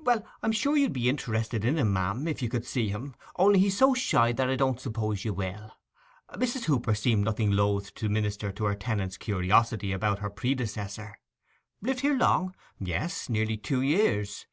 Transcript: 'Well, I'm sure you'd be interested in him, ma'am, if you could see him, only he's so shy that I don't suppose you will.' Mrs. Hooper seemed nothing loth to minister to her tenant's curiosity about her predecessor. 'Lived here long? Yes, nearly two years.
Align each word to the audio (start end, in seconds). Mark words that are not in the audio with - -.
'Well, 0.00 0.26
I'm 0.42 0.50
sure 0.50 0.76
you'd 0.76 0.92
be 0.92 1.08
interested 1.08 1.64
in 1.64 1.78
him, 1.78 1.92
ma'am, 1.92 2.26
if 2.26 2.42
you 2.42 2.48
could 2.48 2.66
see 2.66 2.88
him, 2.88 3.14
only 3.36 3.60
he's 3.60 3.76
so 3.76 3.94
shy 3.94 4.32
that 4.32 4.50
I 4.50 4.56
don't 4.56 4.80
suppose 4.80 5.24
you 5.24 5.32
will.' 5.32 5.70
Mrs. 6.32 6.64
Hooper 6.64 6.96
seemed 6.96 7.22
nothing 7.24 7.52
loth 7.52 7.94
to 7.94 8.08
minister 8.08 8.50
to 8.50 8.64
her 8.64 8.74
tenant's 8.74 9.16
curiosity 9.16 9.92
about 9.92 10.18
her 10.18 10.30
predecessor. 10.30 11.20
'Lived 11.80 12.00
here 12.00 12.16
long? 12.18 12.56
Yes, 12.80 13.28
nearly 13.28 13.56
two 13.56 13.80
years. 13.80 14.46